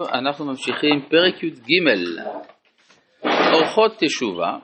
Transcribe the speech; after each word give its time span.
אנחנו 0.00 0.44
ממשיכים 0.44 1.00
פרק 1.10 1.42
י"ג, 1.42 1.70
אורחות 3.52 3.92
תשובה, 3.98 4.56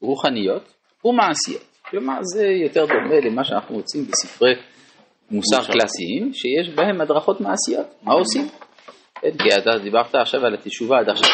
רוחניות 0.00 0.74
ומעשיות. 1.04 1.62
כלומר 1.90 2.14
זה 2.22 2.46
יותר 2.46 2.86
דומה 2.86 3.20
למה 3.24 3.44
שאנחנו 3.44 3.74
מוצאים 3.74 4.04
בספרי 4.04 4.54
מוסר 5.30 5.72
קלאסיים, 5.72 6.32
שיש 6.32 6.74
בהם 6.74 7.00
הדרכות 7.00 7.40
מעשיות, 7.40 7.86
מה 8.02 8.12
עושים? 8.12 8.48
כן, 9.20 9.30
כי 9.38 9.48
אתה 9.58 9.70
דיברת 9.82 10.14
עכשיו 10.14 10.46
על 10.46 10.54
התשובה 10.54 10.98
עד 10.98 11.08
עכשיו 11.08 11.28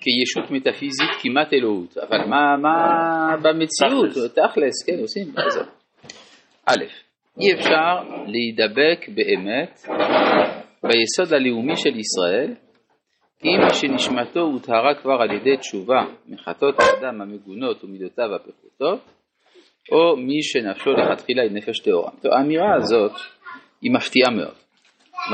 כישות 0.00 0.50
מטאפיזית 0.50 1.10
כמעט 1.22 1.52
אלוהות, 1.52 1.98
אבל 1.98 2.18
מה, 2.18 2.56
מה 2.56 3.36
במציאות, 3.42 4.10
תכלס, 4.34 4.86
כן, 4.86 4.98
עושים, 5.00 5.32
א', 6.66 6.84
אי 7.40 7.52
אפשר 7.52 8.02
להידבק 8.26 9.08
באמת 9.08 9.80
ביסוד 10.82 11.34
הלאומי 11.34 11.76
של 11.76 11.98
ישראל, 11.98 12.54
אם 13.44 13.58
שנשמתו 13.72 14.40
הוטהרה 14.40 14.94
כבר 15.02 15.22
על 15.22 15.30
ידי 15.30 15.56
תשובה 15.56 16.04
מחטאות 16.26 16.74
האדם 16.78 17.20
המגונות 17.20 17.84
ומידותיו 17.84 18.34
הפחותות, 18.34 19.00
או 19.92 20.16
מי 20.16 20.42
שנפשו 20.42 20.90
לכתחילה 20.90 21.42
היא 21.42 21.50
נפש 21.50 21.78
טהורה. 21.78 22.10
האמירה 22.24 22.74
הזאת 22.76 23.12
היא 23.82 23.92
מפתיעה 23.92 24.30
מאוד. 24.30 24.54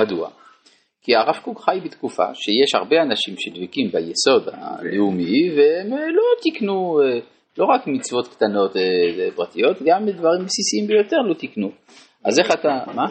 מדוע? 0.02 0.30
כי 1.02 1.16
הרב 1.16 1.36
קוק 1.42 1.60
חי 1.60 1.78
בתקופה 1.84 2.34
שיש 2.34 2.74
הרבה 2.74 3.02
אנשים 3.02 3.34
שדבקים 3.38 3.90
ביסוד 3.92 4.48
הלאומי 4.52 5.50
והם 5.56 5.90
לא 5.90 6.22
תיקנו 6.42 7.00
לא 7.58 7.64
רק 7.64 7.86
מצוות 7.86 8.28
קטנות 8.28 8.76
אה, 8.76 9.30
פרטיות, 9.36 9.76
גם 9.86 10.08
דברים 10.08 10.44
בסיסיים 10.44 10.86
ביותר 10.86 11.16
לא 11.16 11.34
תיקנו. 11.34 11.70
אז 12.26 12.38
איך 12.38 12.50
אתה, 12.54 12.78
מה? 12.94 13.04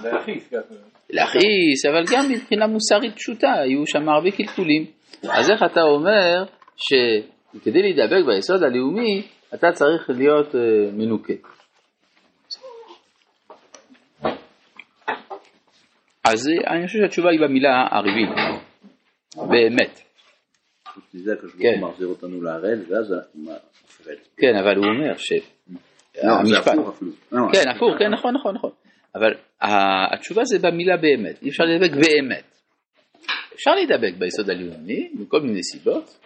להכעיס, 1.09 1.85
אבל 1.85 2.03
גם 2.11 2.29
מבחינה 2.29 2.67
מוסרית 2.67 3.15
פשוטה, 3.15 3.51
היו 3.51 3.87
שם 3.87 4.09
הרבה 4.09 4.31
קלקולים. 4.31 4.85
אז 5.23 5.51
איך 5.51 5.63
אתה 5.71 5.81
אומר 5.81 6.43
שכדי 6.75 7.81
להידבק 7.81 8.25
ביסוד 8.25 8.63
הלאומי, 8.63 9.27
אתה 9.53 9.71
צריך 9.71 10.09
להיות 10.09 10.55
uh, 10.55 10.57
מנוקה. 10.93 11.33
אז 16.23 16.49
אני 16.67 16.87
חושב 16.87 16.99
שהתשובה 16.99 17.29
היא 17.31 17.39
במילה 17.39 17.87
הרביעית, 17.91 18.29
באמת. 19.49 20.01
זה 21.13 21.33
הקדוש 21.33 21.53
ברוך 21.55 21.79
הוא 21.79 21.89
מחזיר 21.89 22.07
אותנו 22.07 22.41
להראל, 22.41 22.83
ואז 22.89 23.13
הוא 23.33 23.53
כן, 24.37 24.55
אבל 24.55 24.75
הוא 24.75 24.85
אומר 24.85 25.17
ש... 25.17 25.33
לא, 26.23 26.33
זה 26.43 26.59
הפוך 26.59 26.89
אפילו. 26.89 27.11
כן, 27.29 27.69
הפוך, 27.75 27.89
כן, 27.99 28.11
נכון, 28.13 28.33
נכון, 28.35 28.55
נכון. 28.55 28.71
אבל 29.15 29.33
התשובה 30.13 30.41
זה 30.43 30.59
במילה 30.59 30.97
באמת, 30.97 31.43
אי 31.43 31.49
אפשר 31.49 31.63
להידבק 31.63 31.91
באמת. 31.91 32.55
אפשר 33.55 33.71
להידבק 33.71 34.17
ביסוד 34.17 34.49
הלאומי 34.49 35.09
מכל 35.13 35.41
מיני 35.41 35.63
סיבות, 35.63 36.19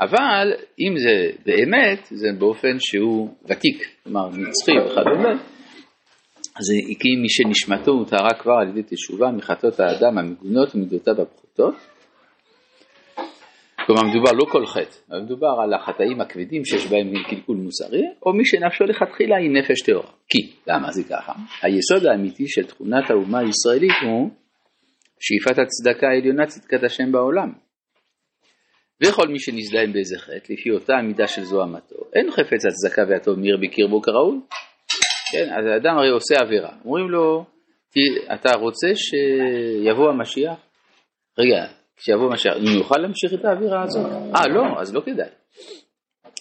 אבל 0.00 0.52
אם 0.80 0.94
זה 0.98 1.30
באמת, 1.46 2.06
זה 2.10 2.28
באופן 2.38 2.76
שהוא 2.78 3.34
ותיק, 3.44 3.88
כלומר 4.04 4.28
נצחי 4.28 4.72
וכדומה, 4.72 5.32
אז 6.58 6.66
כי 7.00 7.16
מי 7.22 7.28
שנשמתו 7.28 7.90
הותרה 7.90 8.30
כבר 8.38 8.52
על 8.52 8.68
ידי 8.68 8.82
תשובה 8.82 9.30
מחטאות 9.30 9.80
האדם 9.80 10.18
המגונות 10.18 10.74
ומידותיו 10.74 11.22
הפחותות. 11.22 11.74
כלומר 13.86 14.02
מדובר 14.02 14.32
לא 14.32 14.44
כל 14.52 14.66
חטא, 14.66 15.16
מדובר 15.22 15.54
על 15.62 15.74
החטאים 15.74 16.20
הכבדים 16.20 16.64
שיש 16.64 16.86
בהם 16.86 17.12
קלקול 17.30 17.56
מוסרי, 17.56 18.02
או 18.26 18.32
מי 18.32 18.44
שנפשו 18.44 18.84
לכתחילה 18.84 19.36
היא 19.36 19.50
נפש 19.50 19.82
טהורה. 19.86 20.10
כי, 20.28 20.52
למה 20.66 20.92
זה 20.92 21.02
ככה? 21.04 21.32
היסוד 21.62 22.06
האמיתי 22.06 22.48
של 22.48 22.66
תכונת 22.66 23.10
האומה 23.10 23.38
הישראלית 23.38 23.96
הוא 24.02 24.30
שאיפת 25.20 25.58
הצדקה 25.58 26.06
העליונה 26.06 26.46
צדקת 26.46 26.84
השם 26.84 27.12
בעולם. 27.12 27.52
וכל 29.04 29.28
מי 29.28 29.38
שנזדהם 29.38 29.92
באיזה 29.92 30.18
חטא, 30.18 30.52
לפי 30.52 30.70
אותה 30.70 30.94
המידה 30.94 31.26
של 31.26 31.42
זוהמתו, 31.42 31.96
אין 32.14 32.30
חפץ 32.30 32.62
הצדקה 32.66 33.02
והטוב 33.08 33.38
מיר 33.38 33.56
בקרבו 33.62 34.02
כראוי. 34.02 34.38
כן, 35.32 35.48
אז 35.58 35.66
האדם 35.72 35.98
הרי 35.98 36.10
עושה 36.10 36.34
עבירה. 36.40 36.70
אומרים 36.84 37.10
לו, 37.10 37.44
אתה 38.34 38.52
רוצה 38.58 38.86
שיבוא 38.94 40.10
המשיח? 40.10 40.58
רגע, 41.38 41.66
כשיבוא 41.96 42.32
משיח, 42.32 42.54
נוכל 42.78 42.98
להמשיך 42.98 43.32
את 43.34 43.44
האווירה 43.44 43.82
הזאת? 43.82 44.06
אה, 44.36 44.48
לא, 44.48 44.80
אז 44.80 44.94
לא 44.94 45.00
כדאי. 45.00 45.28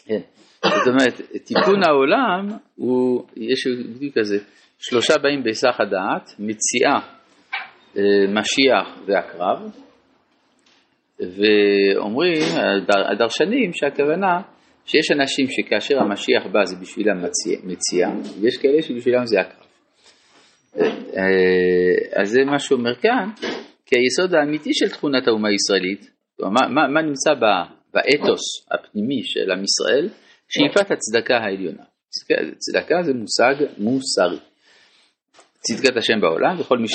כן. 0.06 0.20
זאת 0.64 0.88
אומרת, 0.88 1.22
תיקון 1.44 1.84
העולם 1.84 2.48
הוא, 2.76 3.24
יש 3.36 3.68
בדיוק 3.68 4.18
כזה, 4.18 4.38
שלושה 4.80 5.18
באים 5.18 5.44
בהיסח 5.44 5.76
הדעת, 5.80 6.32
מציאה, 6.40 7.00
אה, 7.98 8.02
משיח 8.30 9.00
והקרב, 9.06 9.72
ואומרים 11.20 12.42
הדרשנים 13.12 13.74
שהכוונה 13.74 14.42
שיש 14.86 15.12
אנשים 15.12 15.46
שכאשר 15.50 16.00
המשיח 16.00 16.46
בא 16.52 16.66
זה 16.66 16.76
בשבילם 16.82 17.18
מציאה, 17.64 18.10
ויש 18.42 18.58
כאלה 18.58 18.82
שבשבילם 18.82 19.26
זה 19.26 19.40
הקרב. 19.40 19.66
אה, 20.78 22.22
אז 22.22 22.30
זה 22.30 22.46
מה 22.46 22.60
שאומר 22.60 22.96
כאן, 22.96 23.30
כי 23.86 23.96
היסוד 24.00 24.34
האמיתי 24.36 24.70
של 24.74 24.90
תכונת 24.90 25.28
האומה 25.28 25.50
הישראלית, 25.50 26.12
מה, 26.40 26.68
מה, 26.76 26.88
מה 26.88 27.02
נמצא 27.02 27.34
באתוס 27.94 28.44
הפנימי 28.72 29.24
של 29.24 29.52
עם 29.52 29.64
ישראל? 29.64 30.10
שאיפת 30.50 30.92
הצדקה 30.92 31.38
העליונה. 31.38 31.84
צדקה 32.58 32.96
זה 33.04 33.14
מושג 33.14 33.56
מוסרי. 33.78 34.40
צדקת 35.60 35.98
השם 35.98 36.22
בעולם 36.22 36.60
וכל 36.60 36.78
מי 36.78 36.88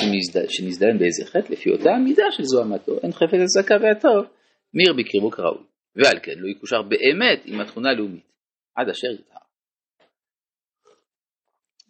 שנזדהן 0.48 0.98
באיזה 0.98 1.24
חטא 1.26 1.52
לפי 1.52 1.70
אותה 1.70 1.90
המידה 1.90 2.24
של 2.30 2.42
זוהמתו, 2.44 2.98
אין 3.02 3.12
חפץ 3.12 3.40
הצדקה 3.44 3.74
והטוב, 3.82 4.26
מיר 4.74 4.92
בקרבו 4.92 5.30
כראוי. 5.30 5.64
ועל 5.96 6.18
כן 6.22 6.32
לא 6.36 6.48
יקושר 6.48 6.82
באמת 6.82 7.42
עם 7.44 7.60
התכונה 7.60 7.90
הלאומית, 7.90 8.32
עד 8.76 8.88
אשר 8.88 9.08
יטהר. 9.08 9.36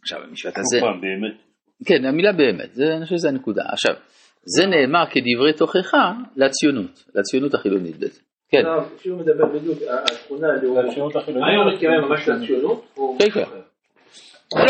עכשיו 0.02 0.18
המשפט 0.22 0.58
הזה, 0.58 0.78
כן 1.86 2.04
המילה 2.04 2.32
באמת, 2.32 2.74
זה, 2.74 2.84
אני 2.96 3.04
חושב 3.04 3.16
שזו 3.16 3.28
הנקודה. 3.28 3.62
עכשיו, 3.72 3.94
זה 4.44 4.66
נאמר 4.66 5.04
כדברי 5.06 5.52
תוכחה 5.52 6.12
לציונות, 6.36 7.04
לציונות 7.14 7.54
החילונית 7.54 7.96
בעצם. 7.96 8.22
כן. 8.50 8.62
כשהוא 8.98 9.18
מדבר 9.18 9.46
בדיוק, 9.54 9.78
התכונה 10.12 10.48
הלאומית, 10.48 11.16
האם 11.26 11.60
הוא 11.60 11.72
מתכוון 11.72 12.00
ממש 12.08 12.28
לציונות? 12.28 12.98
כן, 13.18 13.30
כן. 13.30 13.44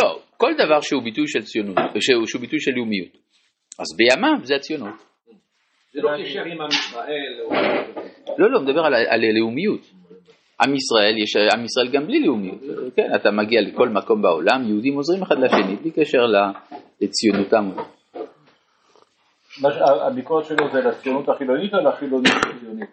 לא, 0.03 0.21
כל 0.37 0.53
דבר 0.55 0.81
שהוא 0.81 1.03
ביטוי 1.03 1.29
של 1.29 1.43
ציונות, 1.43 1.77
שהוא 2.01 2.41
ביטוי 2.41 2.61
של 2.61 2.71
לאומיות. 2.71 3.17
אז 3.79 3.87
בימיו 3.97 4.39
זה 4.43 4.55
הציונות. 4.57 4.95
זה 5.93 6.01
לא 6.03 6.11
קשר 6.23 6.41
עם 6.41 6.61
עם 6.61 6.69
ישראל? 6.69 7.41
לא, 8.39 8.51
לא, 8.51 8.61
מדבר 8.61 8.81
על 9.09 9.21
לאומיות. 9.39 9.81
עם 10.63 10.75
ישראל, 10.75 11.19
יש 11.19 11.37
עם 11.37 11.65
ישראל 11.65 11.89
גם 11.89 12.07
בלי 12.07 12.21
לאומיות. 12.21 12.61
כן, 12.97 13.15
אתה 13.15 13.31
מגיע 13.31 13.61
לכל 13.61 13.89
מקום 13.89 14.23
בעולם, 14.23 14.69
יהודים 14.69 14.95
עוזרים 14.95 15.23
אחד 15.23 15.39
לשני, 15.39 15.77
בלי 15.77 15.91
קשר 15.91 16.19
לציונותם. 17.01 17.71
הביקורת 20.07 20.45
שלו 20.45 20.73
זה 20.73 20.79
לציונות 20.79 21.29
החילונית 21.29 21.75
או 21.75 21.79
לחילונית 21.89 22.33
הציונית? 22.57 22.91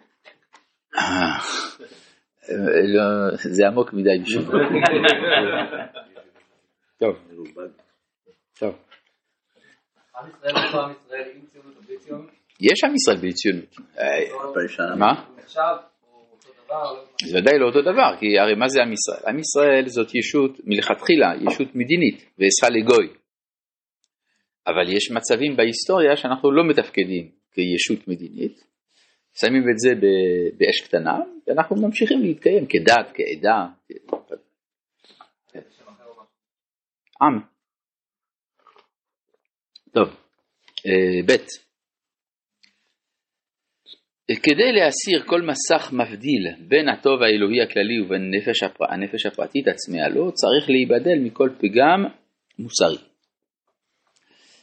אה, 2.50 2.82
לא, 2.94 3.36
זה 3.36 3.66
עמוק 3.66 3.92
מדי 3.92 4.18
בשביל 4.22 4.44
טוב. 6.98 7.16
טוב. 8.58 8.74
יש 12.60 12.84
עם 12.84 12.94
ישראל 12.94 13.16
בלי 13.20 13.32
ציונות. 13.32 13.76
אה, 13.98 14.96
מה? 14.96 15.24
זה 17.24 17.38
ודאי 17.38 17.58
לא 17.58 17.66
אותו 17.66 17.82
דבר, 17.82 18.16
כי 18.20 18.38
הרי 18.38 18.54
מה 18.54 18.68
זה 18.68 18.82
עם 18.82 18.92
ישראל? 18.92 19.34
עם 19.34 19.38
ישראל 19.38 19.84
זאת 19.86 20.14
ישות 20.14 20.60
מלכתחילה, 20.64 21.32
ישות 21.40 21.68
מדינית, 21.74 22.30
ואסחה 22.38 22.68
לגוי. 22.68 23.17
אבל 24.68 24.96
יש 24.96 25.10
מצבים 25.10 25.56
בהיסטוריה 25.56 26.16
שאנחנו 26.16 26.52
לא 26.52 26.64
מתפקדים 26.64 27.30
כישות 27.52 28.08
מדינית, 28.08 28.64
שמים 29.40 29.62
את 29.70 29.78
זה 29.78 29.94
באש 30.58 30.80
קטנה, 30.84 31.18
ואנחנו 31.46 31.76
ממשיכים 31.76 32.22
להתקיים 32.22 32.66
כדת, 32.66 33.12
כעדה. 33.14 33.66
עם. 37.22 37.40
טוב, 39.92 40.08
אה, 40.86 41.22
ב' 41.26 41.36
כדי 44.36 44.72
להסיר 44.72 45.22
כל 45.26 45.42
מסך 45.42 45.92
מבדיל 45.92 46.68
בין 46.68 46.88
הטוב 46.88 47.22
האלוהי 47.22 47.62
הכללי 47.62 48.00
ובין 48.00 48.22
הנפש, 48.22 48.62
הפר... 48.62 48.84
הנפש 48.88 49.26
הפרטית 49.26 49.68
עצמיה 49.68 50.08
לו, 50.08 50.32
צריך 50.32 50.70
להיבדל 50.70 51.18
מכל 51.24 51.50
פגם 51.58 52.04
מוסרי. 52.58 53.07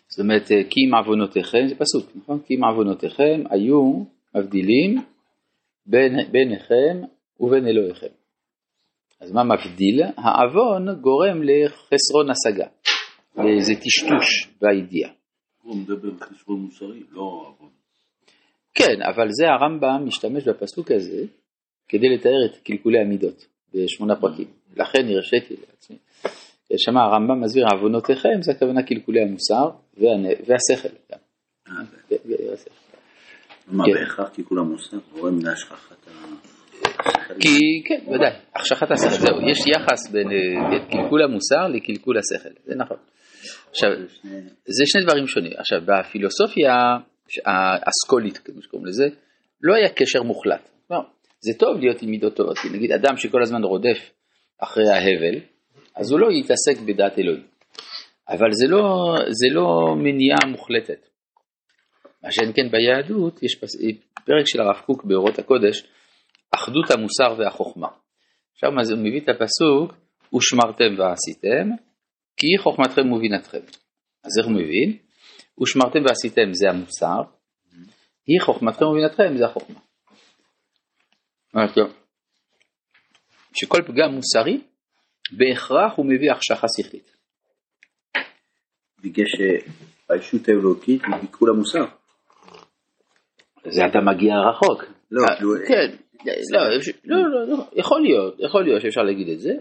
זאת 0.07 0.19
אומרת, 0.19 0.51
אה, 0.51 0.63
כי 0.69 0.79
אם 0.79 0.95
עוונותיכם, 0.95 1.67
זה 1.67 1.75
פסוק, 1.75 2.11
נכון? 2.15 2.39
כי 2.39 2.55
אם 2.55 2.63
עוונותיכם 2.63 3.43
היו 3.49 4.03
מבדילים 4.35 5.01
בין, 5.85 6.31
ביניכם 6.31 7.01
ובין 7.39 7.67
אלוהיכם. 7.67 8.13
אז 9.21 9.31
מה 9.31 9.43
מבדיל? 9.43 10.01
העוון 10.17 11.01
גורם 11.01 11.41
לחסרון 11.43 12.29
השגה, 12.29 12.67
לאיזה 13.37 13.73
טשטוש 13.75 14.49
והידיעה. 14.61 15.11
הוא 15.61 15.77
מדבר 15.77 16.09
חסרון 16.19 16.59
מוסרי, 16.59 17.03
לא 17.11 17.21
עוון. 17.21 17.69
כן, 18.73 19.01
אבל 19.01 19.27
זה 19.29 19.45
הרמב"ם 19.49 20.07
משתמש 20.07 20.47
בפסוק 20.47 20.91
הזה 20.91 21.25
כדי 21.89 22.09
לתאר 22.09 22.45
את 22.45 22.57
קלקולי 22.57 22.99
המידות 22.99 23.45
בשמונה 23.73 24.15
פרקים. 24.15 24.47
לכן 24.77 25.07
הרשיתי 25.07 25.55
לעצמי. 25.67 25.97
שם 26.77 26.97
הרמב"ם 26.97 27.41
מסביר 27.41 27.65
עוונותיכם 27.71 28.41
זה 28.41 28.51
הכוונה 28.51 28.83
קלקולי 28.83 29.21
המוסר 29.21 29.69
והשכל. 30.47 30.89
אה, 31.71 31.75
מה 33.67 33.83
בהכרח 33.93 34.29
קלקול 34.29 34.59
המוסר 34.59 34.97
גורם 35.13 35.39
להשכחת 35.41 36.07
השכל? 36.07 37.33
כי 37.39 37.83
כן, 37.85 37.99
ודאי, 38.07 38.31
החשכת 38.55 38.91
השכל, 38.91 39.09
זהו, 39.09 39.49
יש 39.51 39.57
יחס 39.75 40.11
בין 40.11 40.27
אה, 40.31 40.79
קלקול 40.89 41.23
המוסר 41.23 41.67
לקלקול 41.67 42.17
השכל, 42.17 42.49
זה 42.65 42.75
נכון. 42.75 42.97
עכשיו, 43.69 43.89
זה 44.65 44.83
שני 44.85 45.01
דברים 45.05 45.27
שונים. 45.27 45.51
עכשיו, 45.57 45.81
בפילוסופיה 45.85 46.73
האסכולית, 47.45 48.37
כמו 48.37 48.61
שקוראים 48.61 48.85
לזה, 48.85 49.05
לא 49.61 49.75
היה 49.75 49.89
קשר 49.89 50.23
מוחלט. 50.23 50.69
זה 51.45 51.53
טוב 51.59 51.79
להיות 51.79 52.01
עם 52.01 52.09
מידות 52.09 52.35
טובות, 52.35 52.57
נגיד 52.73 52.91
אדם 52.91 53.17
שכל 53.17 53.41
הזמן 53.41 53.63
רודף 53.63 54.11
אחרי 54.63 54.89
ההבל, 54.89 55.39
אז 55.95 56.11
הוא 56.11 56.19
לא 56.19 56.27
יתעסק 56.31 56.81
בדעת 56.87 57.19
אלוהים. 57.19 57.47
אבל 58.29 58.51
זה 58.51 58.67
לא, 58.67 59.15
זה 59.29 59.47
לא 59.51 59.95
מניעה 59.97 60.37
מוחלטת. 60.51 61.07
מה 62.23 62.31
שאין 62.31 62.51
כן 62.55 62.71
ביהדות, 62.71 63.43
יש 63.43 63.55
פרק 64.25 64.45
של 64.45 64.61
הרב 64.61 64.81
קוק 64.85 65.03
באורות 65.03 65.39
הקודש, 65.39 65.83
אחדות 66.51 66.91
המוסר 66.91 67.39
והחוכמה. 67.39 67.87
עכשיו 68.53 68.69
הוא 68.69 68.99
מביא 68.99 69.21
את 69.21 69.29
הפסוק, 69.29 69.93
ושמרתם 70.35 70.99
ועשיתם, 70.99 71.69
כי 72.37 72.47
חוכמתכם 72.63 73.11
ובינתכם. 73.11 73.59
אז 74.23 74.31
איך 74.39 74.45
הוא 74.45 74.55
מבין? 74.55 74.97
ושמרתם 75.61 75.99
ועשיתם 76.07 76.53
זה 76.53 76.69
המוסר, 76.69 77.21
היא 78.27 78.41
חוכמתכם 78.41 78.85
ובינתכם 78.85 79.37
זה 79.37 79.45
החוכמה. 79.45 79.79
שכל 83.53 83.81
פגם 83.87 84.11
מוסרי 84.15 84.61
בהכרח 85.31 85.93
הוא 85.95 86.05
מביא 86.05 86.31
החשכה 86.31 86.67
שכלית. 86.77 87.15
בגלל 89.03 89.25
שהאישות 89.25 90.47
האלוקית 90.47 91.01
היא 91.03 91.15
ביקול 91.21 91.49
המוסר. 91.49 91.85
זה 93.67 93.81
אתה 93.85 93.99
מגיע 93.99 94.33
רחוק. 94.49 94.83
לא, 95.11 95.21
אה, 95.29 95.67
כן, 95.67 95.95
לא, 96.51 96.69
לא, 97.05 97.31
לא, 97.31 97.47
לא, 97.47 97.63
יכול 97.75 98.01
להיות, 98.01 98.35
יכול 98.39 98.63
להיות 98.63 98.81
שאפשר 98.81 99.01
להגיד 99.01 99.29
את 99.29 99.39
זה, 99.39 99.51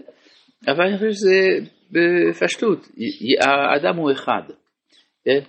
אבל 0.67 0.81
אני 0.85 0.97
חושב 0.97 1.11
שזה 1.11 1.39
בפשטות, 1.91 2.87
האדם 3.41 3.95
הוא 3.95 4.11
אחד. 4.11 4.41
כן? 5.25 5.39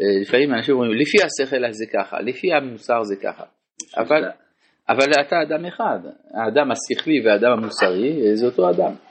אה, 0.00 0.20
לפעמים 0.22 0.54
אנשים 0.54 0.74
אומרים, 0.74 0.92
לפי 0.92 1.18
השכל 1.24 1.72
זה 1.72 1.84
ככה, 1.92 2.20
לפי 2.20 2.52
המוסר 2.52 3.02
זה 3.02 3.16
ככה. 3.22 3.44
אבל, 3.96 4.24
אבל 4.88 5.06
אתה 5.20 5.42
אדם 5.42 5.64
אחד, 5.64 5.98
האדם 6.34 6.70
השכלי 6.70 7.20
והאדם 7.24 7.52
המוסרי 7.52 8.36
זה 8.36 8.46
אותו 8.46 8.70
אדם. 8.70 9.07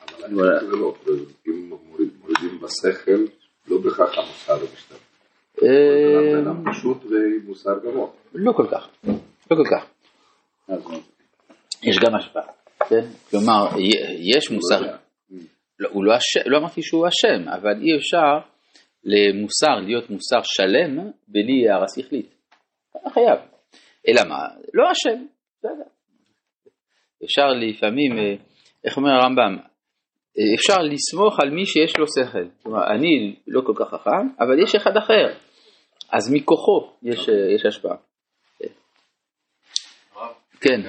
אם 1.48 1.70
מורידים 1.70 2.60
בשכל, 2.62 3.26
לא 3.68 3.78
בהכרח 3.84 4.18
המוסר 4.18 4.54
לא 4.54 4.68
משתנה. 4.74 4.98
אה, 5.64 6.40
אדם 6.40 6.72
פשוט 6.72 6.98
ומוסר 7.06 7.80
גבוה. 7.84 8.08
לא 8.34 8.52
כל 8.52 8.68
כך, 8.72 8.90
לא 9.52 9.56
כל 9.56 9.64
כך. 9.76 9.86
יש 11.84 11.98
גם 12.06 12.16
השפעה, 12.16 12.44
כן? 12.90 13.06
כלומר, 13.30 13.68
יש 14.20 14.52
מוסר, 14.52 14.82
לא, 15.80 15.90
הוא 15.90 16.04
לא, 16.04 16.18
אשם, 16.18 16.50
לא 16.50 16.58
אמרתי 16.58 16.82
שהוא 16.82 17.08
אשם, 17.08 17.50
אבל 17.50 17.82
אי 17.82 17.98
אפשר 17.98 18.50
למוסר 19.04 19.76
להיות 19.86 20.10
מוסר 20.10 20.40
שלם 20.44 21.12
בלי 21.28 21.70
הערה 21.70 21.86
שכלית. 21.96 22.30
אתה 22.92 23.10
חייב. 23.10 23.40
אלא 24.08 24.30
מה? 24.30 24.40
לא 24.74 24.92
אשם, 24.92 25.26
בסדר. 25.60 25.90
אפשר 27.24 27.48
לפעמים, 27.48 28.18
אה, 28.18 28.36
איך 28.84 28.98
אומר 28.98 29.12
הרמב"ם, 29.12 29.67
אפשר 30.56 30.82
לסמוך 30.82 31.40
על 31.40 31.50
מי 31.50 31.66
שיש 31.66 31.98
לו 31.98 32.06
שכל. 32.08 32.48
כלומר, 32.64 32.88
אני 32.96 33.36
לא 33.48 33.62
כל 33.66 33.74
כך 33.76 33.90
חכם, 33.90 34.28
אבל 34.40 34.64
יש 34.64 34.76
אחד 34.76 34.98
אחר. 34.98 35.28
אז 36.12 36.34
מכוחו 36.34 36.92
יש, 37.04 37.30
אה, 37.30 37.54
יש 37.56 37.66
השפעה. 37.66 37.96
כן. 40.62 40.82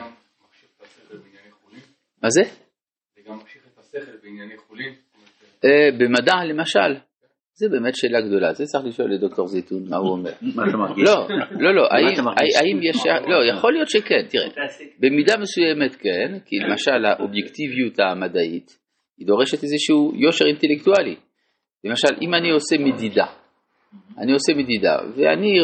מה 2.23 2.31
זה? 2.31 2.43
זה 2.45 3.21
גם 3.27 3.35
ממשיך 3.35 3.63
את 3.75 3.79
השכל 3.79 4.17
בענייני 4.23 4.57
חולין. 4.57 4.95
אה, 5.65 5.89
במדע 5.99 6.35
למשל, 6.45 7.01
זה 7.55 7.69
באמת 7.69 7.97
שאלה 7.97 8.21
גדולה, 8.21 8.53
זה 8.53 8.65
צריך 8.65 8.85
לשאול 8.85 9.15
את 9.15 9.21
דוקטור 9.21 9.47
זיתון 9.47 9.89
מה 9.89 9.97
הוא 9.97 10.11
אומר. 10.11 10.31
מה 10.55 10.63
אתה 10.69 10.77
מרגיש? 10.77 11.09
לא, 11.09 11.29
לא, 11.61 11.75
לא, 11.75 11.89
האם 12.61 12.79
יש, 12.83 12.97
לא, 13.07 13.53
יכול 13.53 13.73
להיות 13.73 13.91
שכן, 13.91 14.27
תראה, 14.29 14.47
במידה 14.99 15.37
מסוימת 15.37 15.95
כן, 15.95 16.39
כי 16.47 16.59
למשל 16.59 17.05
האובייקטיביות 17.05 17.99
המדעית, 17.99 18.79
היא 19.19 19.27
דורשת 19.27 19.63
איזשהו 19.63 20.13
יושר 20.15 20.45
אינטלקטואלי. 20.47 21.17
למשל, 21.85 22.09
אם 22.23 22.35
אני 22.35 22.51
עושה 22.51 22.77
מדידה, 22.79 23.27
אני 24.19 24.33
עושה 24.33 24.55
מדידה, 24.55 24.97
ואני 25.17 25.59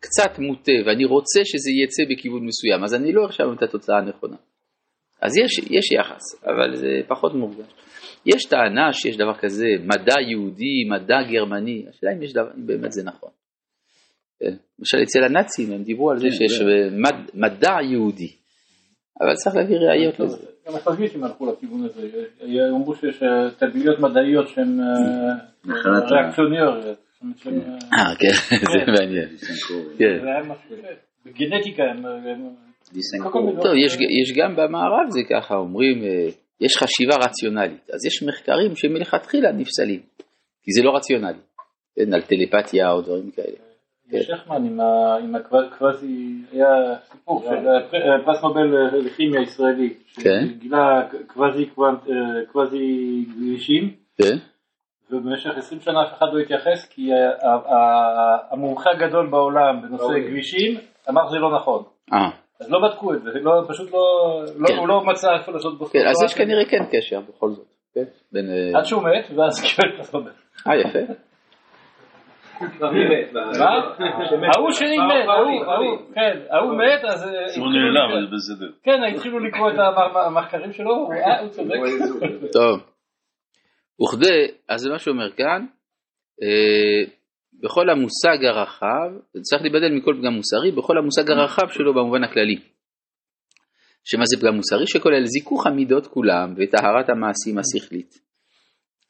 קצת 0.00 0.38
מוטה, 0.38 0.72
ואני 0.86 1.04
רוצה 1.04 1.40
שזה 1.44 1.70
יצא 1.84 2.02
בכיוון 2.10 2.46
מסוים, 2.46 2.84
אז 2.84 2.94
אני 2.94 3.12
לא 3.12 3.22
ארשם 3.22 3.44
את 3.56 3.62
התוצאה 3.62 3.98
הנכונה. 3.98 4.36
אז 5.22 5.32
יש, 5.38 5.58
יש 5.58 5.92
יחס, 5.92 6.44
אבל 6.44 6.76
זה 6.76 7.00
פחות 7.08 7.34
מורגש. 7.34 7.72
יש 8.26 8.44
טענה 8.44 8.92
שיש 8.92 9.16
דבר 9.16 9.34
כזה, 9.34 9.66
מדע 9.80 10.20
יהודי, 10.30 10.84
מדע 10.90 11.22
גרמני, 11.30 11.84
השאלה 11.88 12.12
אם 12.12 12.22
יש 12.22 12.32
דבר, 12.32 12.50
אם 12.56 12.66
באמת 12.66 12.92
זה 12.92 13.02
נכון. 13.04 13.30
כן. 14.40 14.54
למשל 14.78 15.02
אצל 15.02 15.24
הנאצים 15.24 15.72
הם 15.72 15.82
דיברו 15.82 16.10
על 16.10 16.18
זה 16.18 16.28
כן, 16.28 16.48
שיש 16.48 16.60
מד, 16.92 17.30
מדע 17.34 17.76
יהודי, 17.90 18.32
אבל 19.20 19.34
צריך 19.34 19.56
להביא 19.56 19.76
ראיות 19.76 20.20
לזה. 20.20 20.51
גם 20.68 20.74
הסטרגיסטים 20.74 21.24
הלכו 21.24 21.52
לכיוון 21.52 21.84
הזה, 21.84 22.24
אמרו 22.70 22.94
שיש 22.94 23.22
אה, 23.22 23.50
תלמידיות 23.50 23.98
מדעיות 23.98 24.48
שהן 24.48 24.80
אה, 24.80 25.34
ריאקציוניות. 26.10 26.84
אה, 27.92 28.14
כן, 28.18 28.56
זה 28.60 28.92
מעניין. 28.98 29.28
כן. 29.98 30.18
בגנטיקה 31.26 31.82
הם... 31.82 32.02
טוב, 33.62 33.72
יש 34.22 34.32
גם 34.36 34.56
במערב 34.56 35.10
זה 35.10 35.20
ככה, 35.30 35.54
אומרים, 35.54 36.02
אה, 36.04 36.28
יש 36.60 36.76
חשיבה 36.76 37.14
רציונלית, 37.16 37.90
אז 37.90 38.06
יש 38.06 38.22
מחקרים 38.22 38.76
שמלכתחילה 38.76 39.52
נפסלים, 39.52 40.00
כי 40.62 40.72
זה 40.72 40.82
לא 40.82 40.96
רציונלי, 40.96 41.38
כן, 41.96 42.14
על 42.14 42.22
טלפתיה 42.22 42.92
או 42.92 43.00
דברים 43.00 43.30
כאלה. 43.30 43.71
שכמן 44.20 44.78
עם 45.22 45.34
הקוואזי, 45.34 46.42
היה 46.52 46.96
סיפור 47.02 47.42
של 47.42 47.68
אה, 47.68 48.24
פרס 48.24 48.42
נובל 48.42 48.88
לכימיה 48.92 49.42
ישראלי, 49.42 49.94
כן. 50.20 50.46
שגילה 50.48 51.08
קוואזי 52.52 53.24
גבישים, 53.36 53.94
כן. 54.22 54.36
ובמשך 55.10 55.50
20 55.56 55.80
שנה 55.80 56.02
אף 56.02 56.18
אחד 56.18 56.26
לא 56.32 56.38
התייחס 56.38 56.88
כי 56.90 57.10
המומחה 58.50 58.90
הגדול 58.90 59.30
בעולם 59.30 59.82
בנושא 59.82 60.04
אוקיי. 60.04 60.28
כבישים 60.28 60.78
אמר 61.10 61.28
שזה 61.28 61.38
לא 61.38 61.56
נכון. 61.56 61.82
אה. 62.12 62.30
אז 62.60 62.70
לא 62.70 62.78
בדקו 62.88 63.14
את 63.14 63.22
זה, 63.22 63.30
לא, 63.42 63.52
פשוט 63.68 63.92
לא, 63.92 64.00
לא, 64.56 64.68
כן. 64.68 64.76
הוא 64.76 64.88
לא 64.88 65.04
מצא 65.04 65.28
איפה 65.38 65.52
לעשות 65.52 65.78
בו. 65.78 65.84
כן, 65.86 66.06
אז 66.06 66.22
יש 66.24 66.34
כנראה 66.34 66.64
כן 66.64 66.84
קשר 66.90 67.20
בכל 67.20 67.50
זאת. 67.50 67.66
כן? 67.94 68.04
בין, 68.32 68.50
אה, 68.50 68.78
עד 68.78 68.84
שהוא 68.84 69.02
מת, 69.02 69.38
ואז 69.38 69.60
קיבל 69.60 69.94
את 69.94 70.00
הסובל. 70.00 70.30
אה, 70.68 70.76
יפה. 70.76 71.12
ההוא 74.56 74.70
שלי 74.70 74.98
מת, 74.98 75.28
ההוא, 75.28 75.98
כן, 76.14 76.40
ההוא 76.50 76.74
מת, 76.74 77.04
אז... 77.04 77.24
הוא 77.58 77.68
נעלם, 77.72 78.26
זה 78.26 78.36
בסדר. 78.36 78.72
כן, 78.82 79.04
התחילו 79.14 79.38
לקרוא 79.38 79.70
את 79.70 79.74
המחקרים 80.26 80.72
שלו, 80.72 80.94
הוא 81.40 81.48
צודק. 81.50 81.74
טוב. 82.52 82.80
וכדי, 84.02 84.48
אז 84.68 84.80
זה 84.80 84.90
מה 84.90 84.98
שאומר 84.98 85.30
כאן, 85.30 85.66
אה, 86.42 87.12
בכל 87.62 87.90
המושג 87.90 88.44
הרחב, 88.44 89.10
צריך 89.40 89.62
להיבדל 89.62 89.92
מכל 89.96 90.14
פגם 90.20 90.32
מוסרי, 90.32 90.70
בכל 90.70 90.98
המושג 90.98 91.30
הרחב 91.30 91.68
שלו 91.68 91.94
במובן 91.94 92.24
הכללי. 92.24 92.58
שמה 94.04 94.24
זה 94.24 94.36
פגם 94.40 94.54
מוסרי? 94.54 94.86
שכולל 94.86 95.24
זיכוך 95.24 95.66
המידות 95.66 96.06
כולם 96.06 96.54
וטהרת 96.56 97.08
המעשים 97.08 97.58
השכלית. 97.58 98.31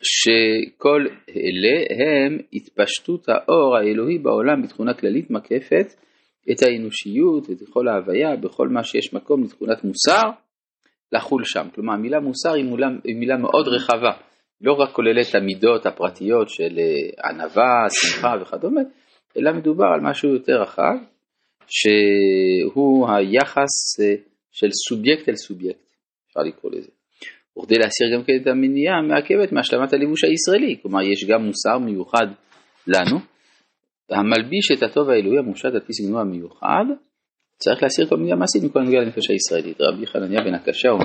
שכל 0.02 1.06
אלה 1.30 1.85
הם 1.90 2.38
התפשטות 2.52 3.28
האור 3.28 3.76
האלוהי 3.76 4.18
בעולם 4.18 4.62
בתכונה 4.62 4.94
כללית 4.94 5.30
מקפת 5.30 5.87
את 6.50 6.62
האנושיות 6.62 7.49
ואת 7.49 7.59
כל 7.71 7.88
ההוויה 7.88 8.37
בכל 8.37 8.68
מה 8.68 8.85
שיש 8.85 9.14
מקום 9.14 9.44
לתכונת 9.44 9.85
מוסר 9.85 10.30
לחול 11.12 11.44
שם. 11.44 11.68
כלומר 11.75 11.92
המילה 11.92 12.21
מוסר 12.21 12.52
היא 12.52 12.64
מילה, 12.64 12.87
היא 13.04 13.16
מילה 13.16 13.37
מאוד 13.37 13.68
רחבה. 13.68 14.12
לא 14.61 14.73
רק 14.73 14.92
כולל 14.92 15.21
את 15.21 15.35
המידות 15.35 15.87
הפרטיות 15.87 16.49
של 16.49 16.78
אה, 16.78 17.30
ענווה, 17.30 17.87
שמחה 17.90 18.35
וכדומה, 18.42 18.80
אלא 19.37 19.52
מדובר 19.52 19.85
על 19.94 20.00
משהו 20.11 20.28
יותר 20.28 20.62
רחב, 20.62 20.97
שהוא 21.68 23.09
היחס 23.09 24.00
אה, 24.00 24.14
של 24.52 24.68
סובייקט 24.88 25.28
אל 25.28 25.37
סובייקט, 25.37 25.80
אפשר 26.28 26.40
לקרוא 26.40 26.73
לזה. 26.73 26.90
וכדי 27.59 27.75
להסיר 27.78 28.06
גם 28.14 28.25
כן 28.25 28.32
את 28.42 28.47
המניעה 28.47 28.94
המעכבת 28.99 29.52
מהשלמת 29.52 29.92
הלבוש 29.92 30.25
הישראלי, 30.25 30.76
כלומר 30.82 31.02
יש 31.02 31.25
גם 31.25 31.42
מוסר 31.42 31.78
מיוחד 31.78 32.26
לנו, 32.87 33.18
המלביש 34.11 34.73
את 34.73 34.82
הטוב 34.82 35.11
האלוהי 35.11 35.38
המושת 35.38 35.64
על 35.75 35.80
פי 35.80 35.92
סגנונו 35.92 36.21
המיוחד, 36.21 36.85
צריך 37.59 37.82
להסיר 37.82 38.06
כל 38.06 38.16
מיני 38.16 38.35
מעשית 38.35 38.62
מכל 38.64 38.80
הנוגע 38.80 39.00
לנפש 39.00 39.30
הישראלית. 39.30 39.76
רבי 39.80 40.06
חנניה 40.06 40.40
בן 40.40 40.54
הקשה 40.54 40.88
אומר 40.88 41.00